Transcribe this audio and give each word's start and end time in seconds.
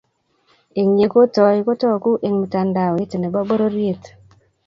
Eng 0.79 0.93
ye 0.99 1.07
kotoi 1.13 1.61
kotokuu 1.67 2.21
eng 2.25 2.37
mitandaoit 2.41 3.11
ne 3.17 3.27
bo 3.33 3.39
bororie. 3.47 3.95